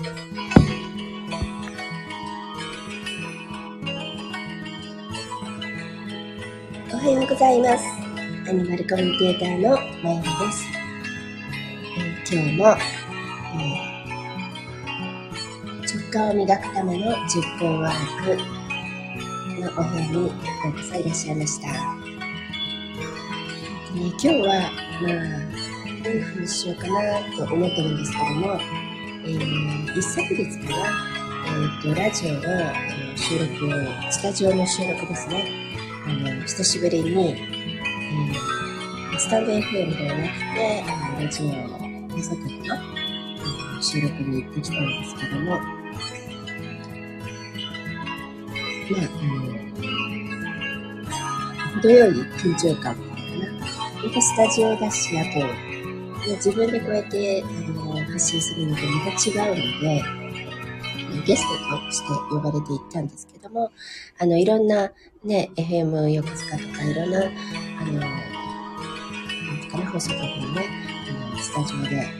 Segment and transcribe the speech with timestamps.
[0.00, 0.04] お
[6.96, 7.84] はようございます。
[8.48, 9.70] アニマルコミュニケーターの
[10.04, 10.68] まゆみです。
[11.98, 12.64] えー、今日も、
[13.58, 18.36] えー、直感を磨くための10分ワーク
[19.60, 20.34] のお部屋にようこ
[20.80, 21.66] そいらっしゃいました。
[21.72, 21.74] ね、
[23.96, 24.70] 今日は、
[25.02, 25.12] まあ、
[26.04, 28.60] どういうふうにしようかなと思ってるんですけども、
[29.24, 30.76] えー、一昨日から、
[31.44, 32.40] えーと、ラジオの
[33.16, 33.70] 収録を、
[34.12, 35.44] スタジオの収録ですね。
[36.06, 40.84] あの、久しぶりに、えー、スタンド FM ではなくて、
[41.24, 41.52] ラジオの
[42.10, 45.60] 放送局の、収録に行ってきたんですけども、まあ、
[49.18, 49.24] あ
[51.74, 54.06] の、程よい緊張感もあるかな。
[54.06, 55.40] またスタジオだし、あと、
[56.36, 57.87] 自分でこうやって、あの、
[58.18, 60.02] 発信するのとまた違うので、
[61.24, 63.70] ゲストとして呼ばれていったんですけども、
[64.18, 64.90] あの、いろんな
[65.22, 68.02] ね、FM 横須賀とかいろんな、あの、なん
[69.62, 70.68] とかな、放送局のね、
[71.08, 72.10] あの、スタジオで、あ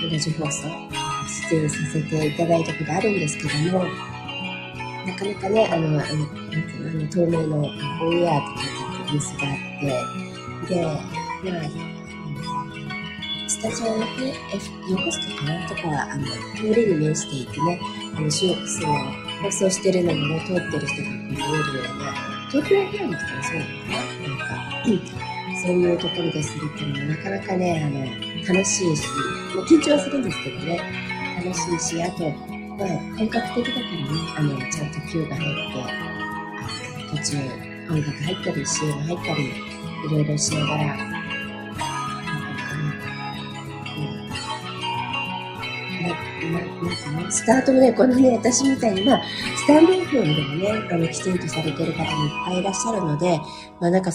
[0.00, 0.66] の、ラジオ放送、
[1.50, 8.54] 出演させていただいたことあるんですけども、なかなかね、あの、あの、なんていうの、あの、透明のオンエアとか
[9.02, 10.92] ってニュースがあって、で、ま
[11.90, 11.93] あ、
[13.64, 14.34] スタジオのね、
[14.90, 17.80] 横須賀かなとか、あの、通りに面していてね、
[18.14, 18.54] あの、その、
[19.40, 22.12] 放送してるのもね、通ってる人が見えるような、
[22.50, 23.64] 東京 FM とかもそうな
[24.28, 25.16] のかななんか、
[25.64, 29.02] そういうところでするっていうのはなかなかね、あの、楽しいし、
[29.56, 30.78] まあ、緊張するんですけどね、
[31.42, 35.54] 楽しいし、あと、まあ、本格的だからね、あの、ちゃんと Q が入っ
[37.08, 37.38] て、途中、
[37.88, 41.23] 音楽入ったり、CM 入ったり、いろいろしながら、
[47.30, 49.22] スタートもね、このね、私みたいに、まあ、
[49.56, 53.38] スタンド FM でもね、あの、きちんとされてる方もいっぱいいらっしゃるので、
[53.80, 54.10] まあなんか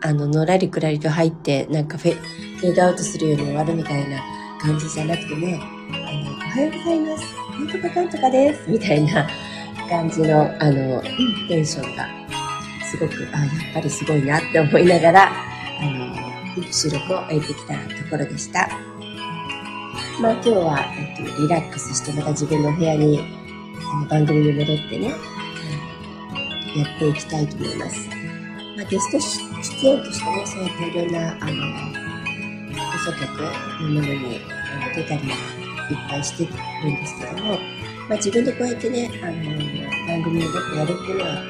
[0.00, 4.22] あの、のらりくらりと入って、なんかフェフェードアウトするように終わるみたいな
[4.60, 7.24] 感じじゃなくてね、あの、おはようございます。
[7.52, 8.70] なんとかかんとかです。
[8.70, 9.28] みたいな
[9.88, 11.02] 感じの、あの、
[11.48, 12.06] テンションが、
[12.84, 15.32] すごく、あ、やっぱりすごいなって思いながら、
[15.80, 18.89] あの、収録を終えてきたところでした。
[20.20, 23.20] まあ今日は、えっと、リラックスしてまた自分の部屋に、
[23.90, 28.06] あの番組に戻ってね、やっていきたいと思います。
[28.76, 31.62] まあゲスト出演としてね、そうやっていろんな、あの、
[32.92, 33.30] 放送局
[33.80, 34.40] のものに
[34.94, 35.32] 出たりいっ
[36.10, 37.54] ぱいしてるんですけども、
[38.06, 39.32] まあ自分でこうやってね、あの、
[40.06, 41.42] 番組をやるっていうのは、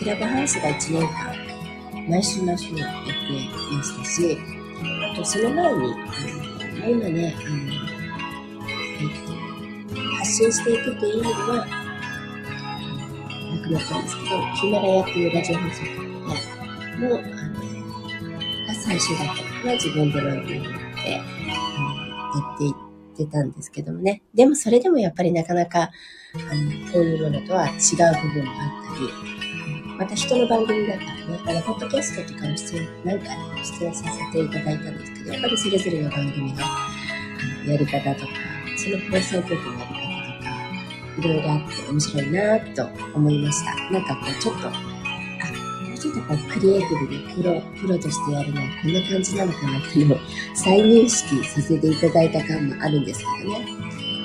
[0.00, 3.12] クラブハウスが1年間、毎週毎週やって
[3.72, 4.38] ましたし、
[5.12, 7.75] あとその前に、あの今ね、あの、
[10.18, 11.66] 発信していくっていう意味では、
[13.54, 16.06] なくなったんですけど、ヒマラヤっていうラジオ放送局、
[16.98, 17.66] も、あの、
[18.66, 21.20] が最初だったかな、自分で番組になって、や
[22.54, 22.74] っていっ
[23.16, 24.22] てたんですけどもね。
[24.34, 25.90] でもそれでもやっぱりなかなか、
[26.34, 29.36] あの、こういうものとは違う部分もあったり、
[29.98, 36.60] また人の番組だからね、あの、ポッドキャストとかも出演、何回も出演させていただいたんですけど、やっぱりそれぞれの番組、の、
[37.66, 38.32] やり方とか、
[38.86, 40.56] その放送局のやり方
[41.18, 43.90] いろいろあって面白いなと思いました。
[43.90, 50.18] なんかこうちょっと、あ、もうちょっとこうクリエイティブでプロ、プロとしてやるのはこんな感じなのかなっていうのを
[50.54, 53.66] 再認識させていただいた感もあるんですけどね。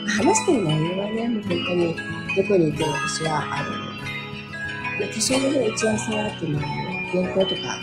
[0.06, 1.96] 話してる内容はね、もう本当に
[2.36, 7.80] どこにいても私は、あの、多少のね、打ち合わせはあっても、原稿とか、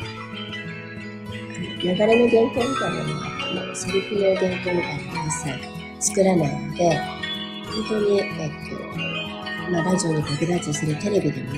[1.82, 6.96] 流れの原稿みたいなのがあっても、セリフの原稿みたいなのを一切作らないので、
[7.66, 11.50] 本当に、えっと、まあ、ラジオに限らず、それテレビでも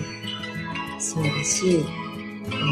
[0.98, 2.66] そうだし、えっと、ま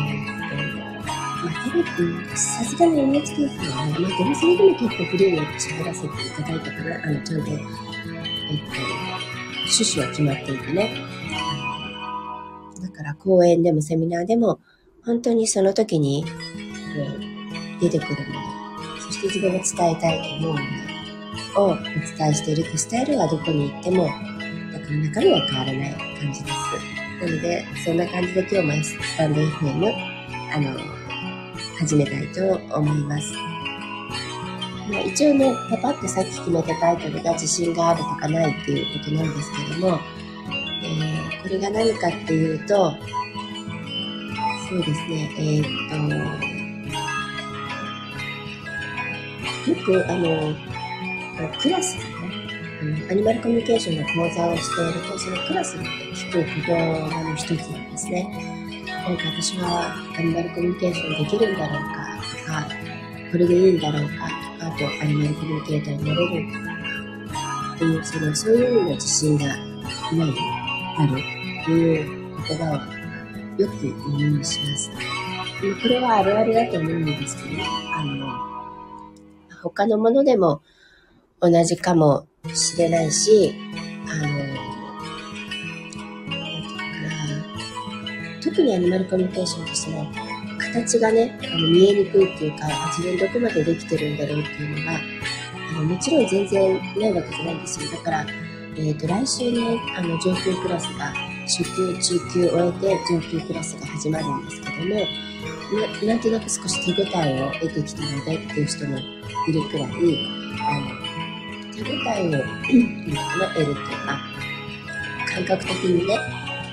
[1.44, 7.64] あ、テレビ、さすがに NHK さんはね、まあ、でもそれでも結構フリーに喋らせていただいたから、あの、ちゃんと、えっと、
[9.68, 11.04] 趣旨は決まっていてね。
[12.82, 14.60] だから講演でもセミナーでも、
[15.04, 16.30] 本当にその時に、こ
[17.78, 18.40] う、出てくるも
[18.96, 20.87] の、そして自分が伝えたいと思うもの、
[21.58, 26.54] をお伝えしているとスタイルはどこに行っても、だから中身は変わらない感じです。
[27.20, 29.92] なので、そんな感じで今日もスタンド FM、
[30.54, 30.78] あの、
[31.78, 33.32] 始めたいと思います。
[34.90, 39.98] まあ、一応ね、パパってさっき決めたタイトルが自信があるとかないっていうことなんですけども、
[40.82, 42.92] えー、これが何かっていうと、
[44.68, 45.64] そうですね、えー、っ
[49.64, 50.77] と、よく、あの、
[51.46, 56.46] クラスでね、アニマルコミュニケーションの講座をしていると、そのクラスで聞く言
[56.76, 58.84] 葉の一つなんですね。
[59.04, 62.68] 何か私はアニマルコミュニケーションできるんだろうかとか、
[63.30, 66.64] これでいいんだろうかとか、あとアニマルコミュニケーターになれるんだろ
[67.26, 69.56] うかっていう、その、そういう意味の自信がない、
[70.98, 71.12] ある
[71.64, 72.70] という言葉
[73.58, 74.90] をよく耳にします。
[75.82, 77.62] これはあるあるだと思うんですけど、
[77.94, 78.48] あの、
[79.62, 80.62] 他のものでも
[81.40, 83.54] 同じかもしれないし、
[84.08, 84.38] あの、
[88.42, 90.06] 特にアニマルコミュニケーションとしても、
[90.58, 94.98] 形がね、あの見えにくいっていうか、自分どこまでできてるんだろうっていうのが、
[95.70, 97.90] あのもちろん全然ないわけじゃないんですよ。
[97.90, 98.26] だから、
[98.76, 101.12] えっ、ー、と、来週ね、あの、上級クラスが、
[101.46, 105.28] 初級、中級を終えて上級クラスが始まるんですけども、
[106.02, 110.97] ななんとなく少し手応えを得てきたのでっていう人もいるくらい、あの、
[111.78, 114.20] 手応えを、今かな、得るっていうか、
[115.32, 116.18] 感覚的にね、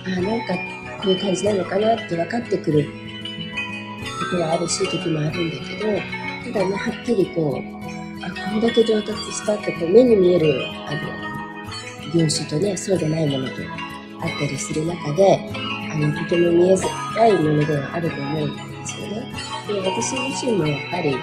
[0.05, 0.55] あ、なんか
[1.01, 2.85] こういう感じなのかなって分かってくる
[4.31, 10.53] ことはあるし、時もあるんだけど、ただね、はっきりこう、あ、これだけ上達したってこう目に見える、
[10.87, 11.25] あの、
[12.13, 13.53] 業種とね、そうでないものと
[14.21, 15.39] あったりする中で、
[15.91, 19.33] あの、とても見えづらいものではあると思うんですよね。
[19.67, 21.15] で、私自身もやっぱり、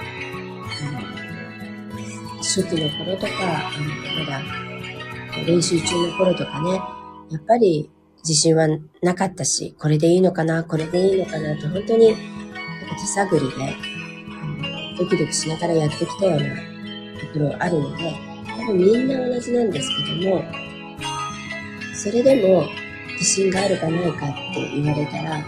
[2.54, 4.42] 初期の頃とか、あの、まだ
[5.46, 6.72] 練習中の頃とかね、
[7.30, 8.68] やっぱり自信は
[9.00, 12.20] なかったし、これでいいのかな、これでいいのかなと、本当に、なんか
[13.00, 14.44] 手探りで、あ
[14.92, 18.14] の、ドキドキしながらやってきたようなところあるので、
[18.46, 20.44] 多分みんな同じなんですけども、
[21.94, 22.66] それでも
[23.12, 25.44] 自信があるかないかって言われたら、あの、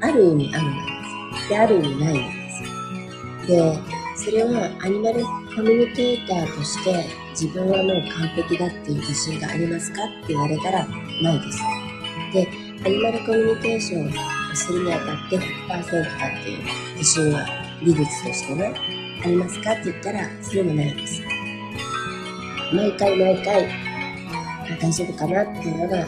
[0.00, 1.48] ある意味あるなんです。
[1.50, 3.46] で、ある意味ないんです。
[3.48, 3.99] で、
[4.30, 11.58] それはアニマルコミュニケーターとして自分はもう完璧だっていう自信がありますかって言われたらないです。
[12.32, 12.48] で、
[12.86, 16.62] アニマルコミュニケーションをするにあたって100%かっていう
[16.96, 17.44] 自信は
[17.82, 18.72] 技術としてね、
[19.24, 21.20] ありますかって言ったらそれもないです。
[22.72, 23.68] 毎回毎回
[24.80, 26.00] 大丈夫かなっていうのが、あ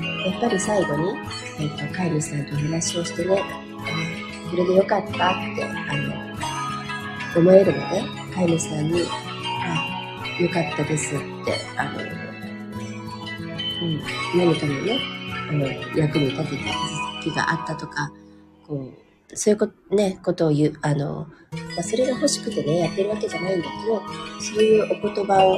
[0.00, 1.12] の、やっぱり最後に、
[1.60, 3.66] えっ、と、飼い主さんとお話をしてね、
[4.50, 5.10] これでよかったっ
[5.56, 5.85] て、
[7.36, 8.02] 思えるので、
[8.34, 9.02] 飼い主さんに、
[9.62, 11.24] あ、よかったですって、
[11.76, 12.00] あの、
[13.82, 14.00] うん、
[14.38, 14.98] 何かのね、
[15.48, 15.66] あの、
[15.96, 18.10] 役に立てた気があったとか、
[18.66, 18.90] こ
[19.30, 24.02] う、そういうこと、ね、ことを言う、あの、まあ、それが欲しくてね、やってるわけじゃないんだけど、
[24.40, 25.56] そういうお言葉を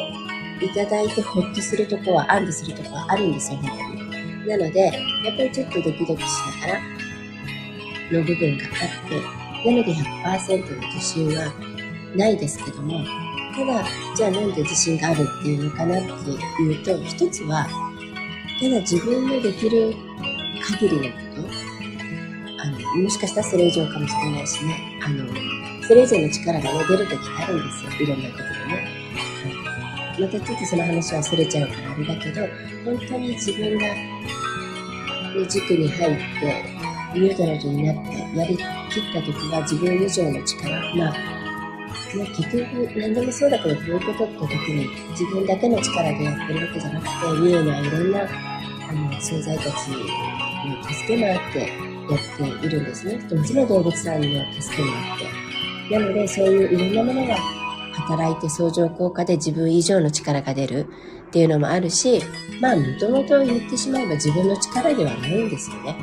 [0.61, 4.49] いただいてほっとするとこは、安堵するとこはあるんですよ、本当に。
[4.49, 6.81] なので、やっぱりちょっとドキドキしながら、
[8.11, 11.53] の部分があって、なので100%の自信は
[12.17, 13.05] ないですけども、
[13.55, 13.85] ただ、
[14.17, 16.31] じゃあなんで自信があるっていうのかなって
[16.63, 17.67] いうと、一つは、
[18.61, 19.95] ただ自分のできる
[20.63, 21.49] 限りのこと、
[22.63, 25.27] あの、もしかしたらそれ以上かもしれないしね、あの、
[25.87, 27.91] それ以上の力がね、出るときってあるんですよ。
[28.03, 29.09] いろんなことでね。
[30.21, 32.47] またちょっとその話は忘れちゃうからあれだけど、
[32.85, 34.21] 本当に自分が、ね、
[35.49, 36.79] 塾に入って、
[37.15, 38.65] ニュートラルになってやりきっ
[39.13, 41.38] た時は自分以上の力、まあ、
[42.17, 53.19] ね、結局何でもそうだけどこういうことって時に自分だけの力でやってるわけじゃなくて、見えないろんなあの存在たちに助けもあってやっているんですね。
[53.37, 54.27] もちろん動物さんの
[54.61, 55.99] 助けもあって。
[55.99, 57.37] なので、そういういろんなものが
[57.93, 60.87] 働いて相乗効果で自分以上の力が出る
[61.29, 62.23] っていうのもあるし、
[62.61, 65.97] まあ、もともと言ってしまえば自分の力ではないんですよね。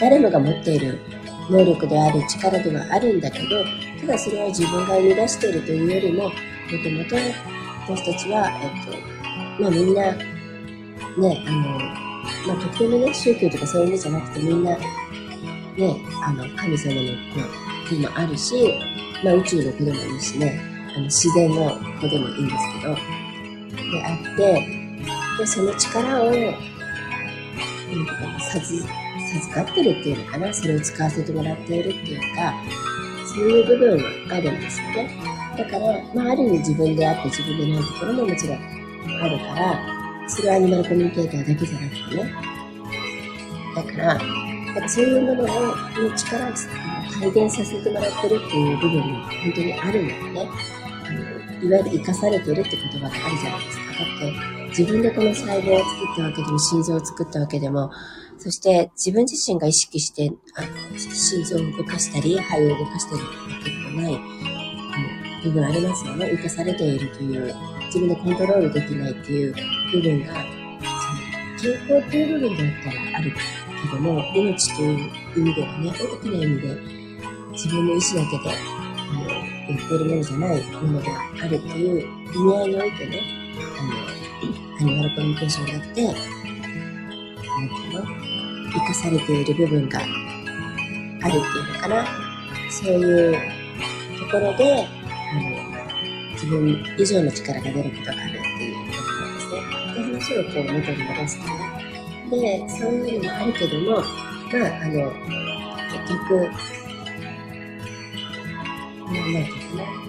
[0.00, 0.98] 誰もが持っている
[1.50, 3.46] 能力である力ではあるんだけど、
[4.00, 7.16] ただそれは自分が生み出しているというよりも、もともと
[7.94, 14.80] 私たちは、えっと、まあみんな、ね、あの、まあ特定のね、宗教とかそういう意味じゃなくてみんな、ね、
[16.24, 17.00] あの、神様の
[17.88, 18.54] 子でもあるし、
[19.24, 20.60] まあ宇宙の子でもいいしね、
[20.94, 22.94] あの自然の子でもいいんですけど、
[23.90, 24.78] であって、
[25.38, 26.54] で、その力を、うん、
[29.34, 32.54] 授かってるっていうのかな、それを使わせてもらっているっていうか、
[33.34, 35.10] そういう部分はあるんですよね。
[35.56, 42.34] だから、まあ、ある意味自分であって自分でないところももちろんあるから、それはアニマルコミュニケーターだけじゃなくてね。
[43.74, 44.18] だから、
[44.80, 46.52] かそういうものを、の力を
[47.20, 50.48] 体現させてもらってるっていう部分も本当にあるのでね。
[51.04, 53.84] あのいわゆる生かされてるって言葉があるじゃないですか。
[53.94, 57.90] だって、自分でこの細胞を作ったわけでも、心臓を作ったわけでも、
[58.38, 66.30] そして自分自身が意識して、あの、心臓を動かしたり、肺を動かしたりってことない、うん、部分ありますよね。
[66.36, 67.54] 生かされているという、
[67.86, 69.54] 自分でコントロールできないっていう
[69.92, 70.34] 部分が、
[71.58, 74.96] その健康っていう部分だったらあるけども、命という
[75.36, 75.92] 意味ではね、大
[76.22, 76.66] きな意味で、
[77.52, 79.36] 自分の意思だけで、あの、や
[79.74, 81.04] っているものじゃないものが
[81.42, 83.20] あるっていう意味合いにおいてね、
[83.78, 83.88] あの、
[84.78, 88.27] アニマルコミュニケーションだって、なんていうの？
[88.72, 90.10] 生かされている部分があるっ
[91.20, 92.06] ていうのかな。
[92.70, 93.36] そういう
[94.18, 99.58] ところで、あの、自分以上の力が出ることがあるっていうことなんですね。
[99.94, 101.58] で、話をこう元に戻すとね。
[102.30, 104.02] で、そういうのもあるけども、まあ、
[104.82, 105.12] あの、
[105.90, 106.28] 結局、
[109.04, 110.08] なんていうかな。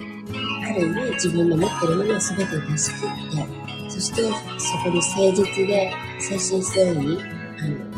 [0.70, 4.22] ある意味自分の持ってるものを全て出し切って、そして
[4.58, 7.18] そこに誠実で精神誠意、
[7.58, 7.89] あの、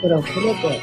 [0.00, 0.80] 心を込めて、や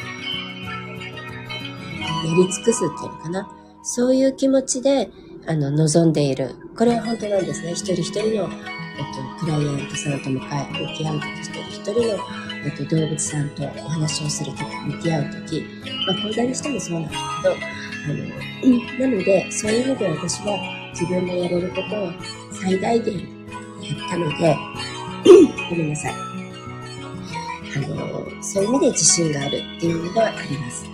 [2.36, 3.50] り尽くすっていうのかな。
[3.82, 5.10] そういう気持ちで、
[5.48, 6.56] あの、望んでいる。
[6.76, 7.72] これは本当なんですね。
[7.72, 12.24] 一人一人の、えっと、クライアントさんと向かい、向き合うとき、一人一人の、
[12.66, 14.64] えっと、動物さんとお話をするとき、
[14.96, 15.64] 向き合うとき、
[16.08, 17.56] まあ、講座にしてもそうなんだけど、
[18.06, 20.58] あの、なので、そういう意味で私は
[20.94, 22.12] 自分のやれることを
[22.52, 24.56] 最大限やったので、
[25.70, 26.35] ごめんなさい。
[27.75, 30.86] あの、そういう意味で自信があるっていうのがあります。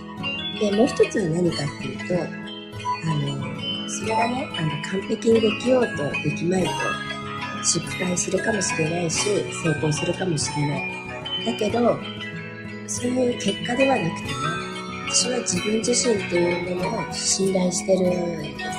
[0.60, 6.70] で、もう一つは何かっていうと、あの、それがね、あの、完璧にできようとできまいと、
[7.64, 9.28] 失敗するかもしれないし、
[9.64, 11.02] 成功するかもしれない。
[11.46, 11.98] だけど、
[12.86, 14.32] そういう結果ではなくてね、
[15.08, 18.72] 私は自分自身っていうものを信頼してるんですよね。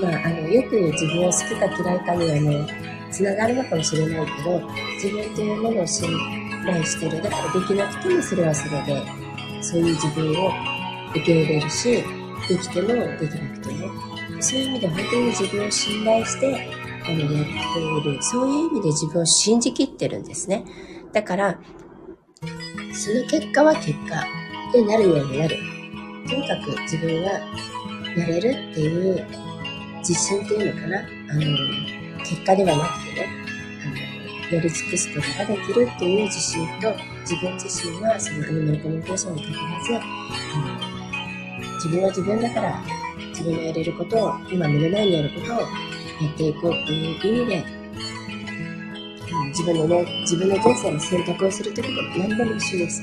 [0.00, 4.60] まあ、あの、よく言う自分を好きか嫌いかにはね、つながるのかもしれないけど、
[5.02, 6.10] 自分っていうものを信
[6.68, 7.22] 来してる。
[7.22, 9.02] だからできなくてもそれはそれで、
[9.62, 10.50] そういう自分を
[11.10, 12.04] 受け入れるし、
[12.48, 14.08] できてもできなくても。
[14.40, 16.70] そういう意味で本当に自分を信頼して、
[17.04, 17.44] あの、やっ
[18.02, 18.22] ている。
[18.22, 20.64] そういう意味で自分を信じきってるんですね。
[21.12, 21.58] だから、
[22.92, 24.24] その結果は結果
[24.72, 25.56] でなるようになる。
[26.28, 27.32] とにかく自分は
[28.16, 29.26] やれるっていう
[29.98, 30.98] 自信っていうのかな。
[31.00, 31.40] あの、
[32.20, 33.47] 結果ではなくてね。
[34.50, 39.98] やり尽くすことができるっていう自信と、自分自身はそのアニマルコミュニケーションにかかわらず、あ
[40.58, 42.82] の、自分は自分だから、
[43.30, 45.66] 自分のやれることを、今目の前にやることをや
[46.32, 47.78] っていこうっていう意味で、うん
[49.58, 53.02] 自分のね、自分の人生の選択をするってこときで何でも一緒です。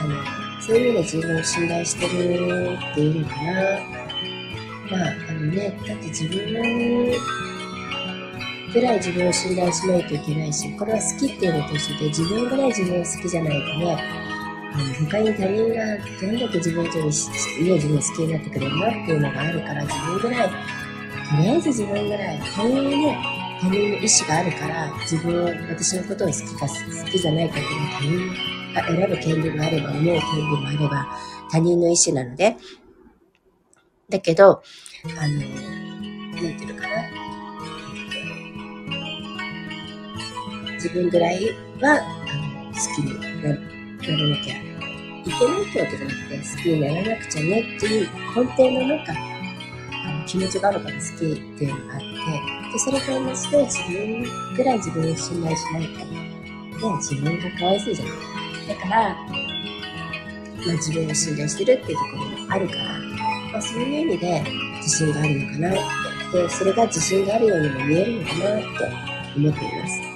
[0.00, 3.94] あの、そういう意味で自分を信頼してるっていうのかな。
[4.90, 6.52] まあ、あのね、だって自分
[8.74, 13.96] ぐらい自分を信頼しないといけないし、これは好きっていうのと一緒で、自分ぐらい自分を好きじゃないとね、
[14.74, 20.54] あの他に他人がどんだけ自分以上に、ね、自分を好きになってくれるのっていうのがあるから、自分ぐらい、と
[21.40, 23.18] りあえず自分ぐらい、こういうね、
[23.60, 28.34] 他人の意思があるから、自分を、私のことを好きか好きじゃないかっていうのは
[28.74, 31.18] 他人が選ぶ権利もあれば、思う権利もあれば、
[31.50, 32.56] 他人の意思なので、
[34.10, 34.62] だけど、
[35.16, 37.13] あの、なんていうのかな。
[40.84, 41.48] 自分ぐらい
[41.80, 49.14] は、あの、好きにならなきゃいけないってわけじゃなくて、好きにならなくちゃねっていう根底のなんか、
[50.06, 52.06] あの気持ちがあるから好きっていうのがあって、
[52.70, 58.14] で、それと同じで自分ぐらい自分を信頼しないと、ね、自分がかわいそうじゃない。
[58.68, 59.24] だから、ま
[60.68, 62.84] あ、自分を信頼してるっていうところもあるから、
[63.52, 64.44] まあ、そういう意味で
[64.82, 65.72] 自信があるのかなっ
[66.30, 68.68] て、で、それが自信があるようにも見えるのかなって
[69.34, 70.13] 思っています。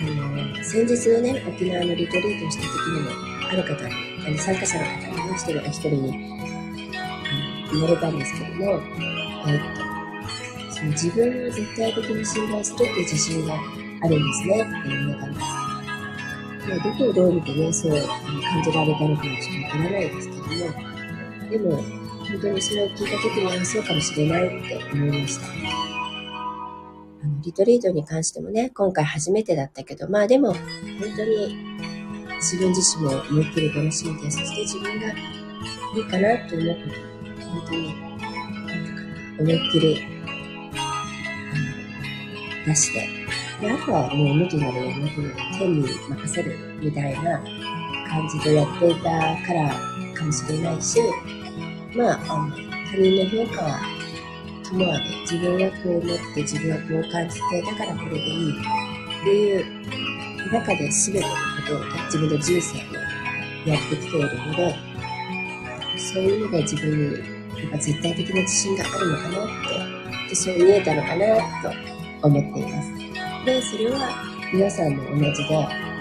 [0.00, 3.10] あの、先日のね、沖縄のリトリートをした時にも、
[3.48, 6.38] ある方、あの参加者の方に、一人が一人に、
[7.72, 8.80] 言われたんですけども、
[9.46, 15.46] えっと、その自分を絶対的に信頼するっていう自信があるんですね、って言われたんです。
[16.68, 20.48] まあ、どこをどう見てね、そう感じられたのかはちょっとわからないですけども、
[21.50, 21.82] でも、
[22.28, 25.97] 本当にそれを聞いた時にはそうかもしれないって思いました。
[27.48, 30.60] リトリートに関してもね、今回初めてだったけど、まあでも、本
[31.16, 31.56] 当に
[32.36, 35.12] 自分自身も思いっきり楽しんで、そして自分がい
[35.98, 37.94] いかなと思うこと、本当に、
[39.40, 39.98] 思いっきり、
[42.66, 43.08] 出して、
[43.62, 47.42] で、あとはもう無理なるやることで天に任せるみたいな
[48.10, 49.74] 感じでやっていたから
[50.14, 50.98] かもしれないし、
[51.96, 52.50] まあ、あの、
[52.90, 53.97] 他人の評価は
[54.68, 59.64] ともあ、自分はこう思って自分はこう感じて、だからこれでいいっていう
[60.52, 64.76] 中で全てのことを、自分の人生のやってきているので、
[65.96, 67.04] そういう意味で自分に
[67.62, 71.26] やっぱ絶対的な自信があるのかなって、でそう見えたのかな
[72.20, 72.92] と思っています。
[73.46, 73.98] で、それは
[74.52, 75.32] 皆さんも同じで、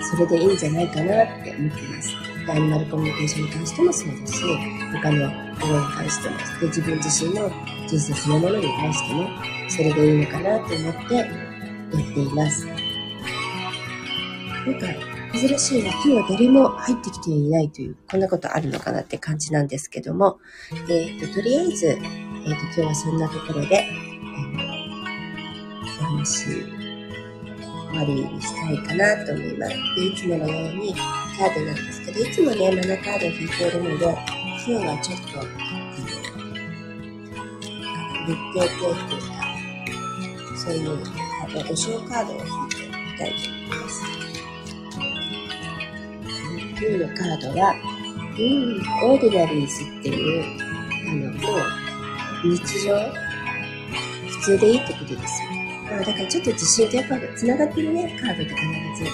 [0.01, 2.15] それでいいんじゃないかなって思っています。
[2.49, 4.33] アニマルコミュニケーションに関してもそうだし、
[4.93, 7.49] 他のものに関しても、で自分自身の
[7.87, 9.29] 人生そのものに対しても、
[9.69, 11.27] それでいいのかなと思ってやっ
[12.13, 12.65] ています。
[12.65, 12.77] なん
[14.79, 14.87] か、
[15.33, 15.89] 珍しいな。
[15.91, 20.39] 今日は誰も入ってきていないという、こんなことあるのかなって感じなんですけども、
[20.89, 26.65] え、ー、と、とりあえず、えっ、と、今日はそんなところで、えー、お話
[27.91, 29.73] 終わりにしたいかなと思います。
[29.95, 34.17] で、いつものようにカードなんですけど、いつもね、7カードを引いているので、
[34.67, 35.25] 今日はちょっと、
[38.27, 39.39] 日程系というか、
[40.57, 44.03] そういうカード、お正カードを引いてみたいと思います。
[46.51, 47.71] 今日のカードは、
[48.37, 52.91] うん、オーディナリーズっていう、あの、もう、日常、
[54.27, 55.47] 普通でいいってことですよ。
[55.93, 58.61] あだからちょっと自信とやっぱ繋がってるね、カードって必
[59.01, 59.09] ず。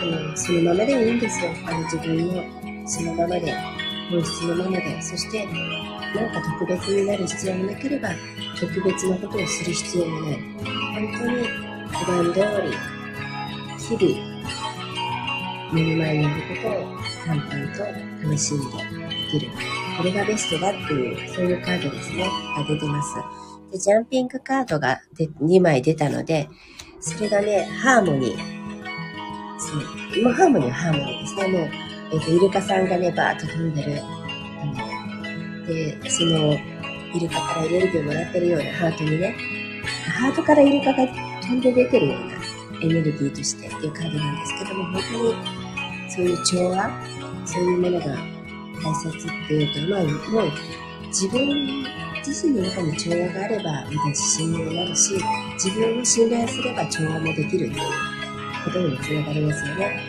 [0.00, 1.50] あの、そのままでいいんですよ。
[1.66, 3.52] あの、自分のそのままで、
[4.10, 5.02] 本質のままで。
[5.02, 8.08] そして、なんか特別になる必要もなければ、
[8.58, 10.32] 特別なことをする必要もない。
[10.32, 11.46] 本当に
[11.88, 14.38] 普段通り、日々、
[15.72, 17.84] 目の前にあることを淡々と
[18.22, 18.66] 楽しんで
[19.32, 19.50] 生きる。
[19.98, 22.24] これがベストだっていう、そういうカードですね、
[22.56, 23.14] が出てます。
[23.70, 26.48] で、ジャンピングカードがで2枚出たので、
[27.00, 28.58] それがね、ハーモニー。
[29.58, 30.22] そう。
[30.22, 31.48] もうハーモニーはハーモニーですね。
[31.48, 33.92] もう、えっ、ー、と、イルカさんがね、バーッと飛んでる。
[35.66, 36.54] で、その、
[37.14, 39.36] イルカからエネルギーをもらってるようなハートにね、
[40.18, 41.06] ハートからイルカが
[41.42, 42.38] 飛んで出てるような
[42.82, 45.58] エネルギーとしてっていうカードなんですけども、本当に
[46.10, 46.90] そういう調和、
[47.46, 48.06] そういうものが
[48.82, 50.52] 大切っていうと、まあ、もう
[51.08, 51.84] 自分
[52.26, 55.14] 自身の中に調和があれば、また自信にもなるし、
[55.54, 57.74] 自分を信頼すれば調和もできるという
[58.64, 60.07] ことにもつながりますよね。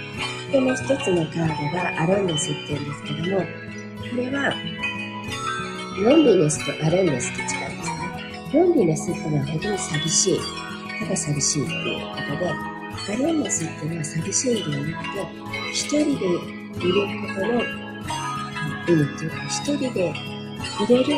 [0.51, 4.53] で、も一つのカードがアロンネスっていうんですけども、これは、
[6.03, 8.53] ロンリネスとアロンネスって違うんですね。
[8.53, 10.39] ロンリネスっていうのは本当に寂しい。
[10.99, 15.21] ただ寂しいっていうことで、アロンネスっていうのは寂しいんではなくて、
[15.71, 21.13] 一人でいることの意味っていうか、一人でいれる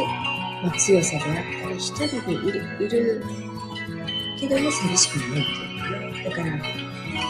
[0.64, 1.26] ま、強さであっ
[1.64, 3.24] たり、一人でいる、いる
[4.40, 6.24] けども寂しくないっていうかね。
[6.24, 6.58] だから、いわ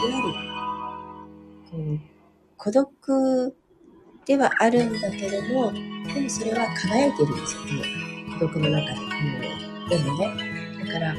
[0.02, 0.51] ゆる、
[1.72, 1.98] こう、
[2.58, 3.56] 孤独
[4.26, 7.72] ではあるんだけれども、でもそれは輝いてるんですよ、ね。
[8.38, 9.00] 孤独の中で。
[9.00, 11.14] うん、でもね、だから、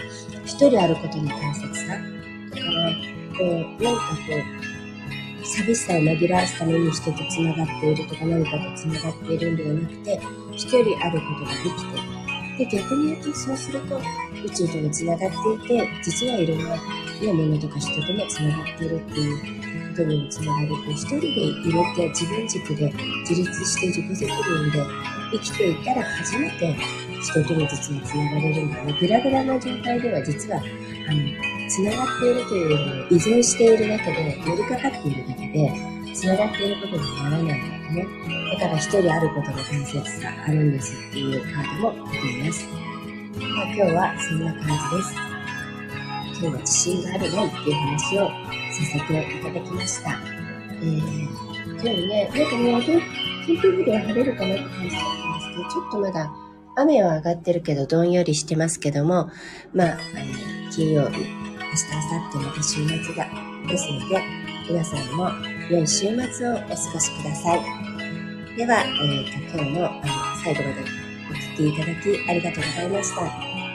[0.46, 1.88] 一人あることの大切さ。
[1.88, 2.92] だから、
[3.36, 3.44] こ
[3.80, 4.16] う、なんかこ
[5.42, 14.00] う、寂しさを紛らわすために人と繋がっているとか何かと繋がっているんではなくて、一人あることができてで、逆に言うと、そうすると、
[14.46, 19.63] 宇宙とも繋がっていて、実はいろんな、ね、ものとか人とも繋がっているっていう
[19.96, 22.94] とにも繋がる、一人でいるって自分軸で
[23.30, 24.84] 自立して自己責任で
[25.32, 26.76] 生きていたら初めて
[27.24, 28.98] 人とも実は繋がれるんだね。
[29.00, 37.60] グラグラな状態では実は、あの、繋がっているというよりも依存しているだけで、寄りかかっているだけで、繋がっていることにならないんだよ
[37.92, 38.08] ね。
[38.54, 42.68] だから一人あることの大切さあるんですっていうカードも出ています。
[43.40, 45.33] まあ、今日はそんな感じです。
[46.44, 48.34] 今日は自信があるないっていう話をさ
[48.84, 50.10] せていただきました。
[50.12, 53.02] えー、今日ね、なんかもう天
[53.46, 56.34] 気部では晴れるかなって感じだったんですけど、ちょっとまだ
[56.76, 59.30] 雨は上がってるけど、どんよりしてますけども、
[59.74, 60.00] まあ、あの
[60.70, 61.30] 金曜日、明日、
[62.12, 63.30] 明後日また週末が、
[63.70, 64.22] ですので、
[64.68, 65.30] 皆さんも
[65.70, 68.58] 良い週末をお過ごしください。
[68.58, 70.82] では、えーと、今日もあの最後まで
[71.32, 73.22] お聴きいただきありがとうございました。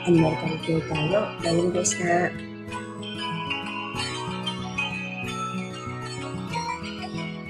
[0.05, 2.48] アニマルコミュニケーターのまゆみでした。